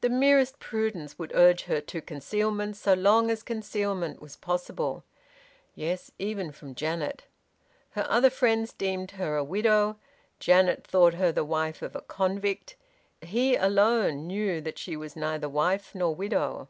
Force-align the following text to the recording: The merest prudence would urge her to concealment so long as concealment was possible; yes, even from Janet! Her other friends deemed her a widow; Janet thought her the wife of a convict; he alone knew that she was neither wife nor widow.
The 0.00 0.08
merest 0.08 0.60
prudence 0.60 1.18
would 1.18 1.34
urge 1.34 1.62
her 1.62 1.80
to 1.80 2.00
concealment 2.00 2.76
so 2.76 2.94
long 2.94 3.32
as 3.32 3.42
concealment 3.42 4.22
was 4.22 4.36
possible; 4.36 5.02
yes, 5.74 6.12
even 6.20 6.52
from 6.52 6.76
Janet! 6.76 7.24
Her 7.90 8.06
other 8.08 8.30
friends 8.30 8.72
deemed 8.72 9.10
her 9.10 9.34
a 9.36 9.42
widow; 9.42 9.98
Janet 10.38 10.86
thought 10.86 11.14
her 11.14 11.32
the 11.32 11.44
wife 11.44 11.82
of 11.82 11.96
a 11.96 12.00
convict; 12.00 12.76
he 13.22 13.56
alone 13.56 14.28
knew 14.28 14.60
that 14.60 14.78
she 14.78 14.96
was 14.96 15.16
neither 15.16 15.48
wife 15.48 15.96
nor 15.96 16.14
widow. 16.14 16.68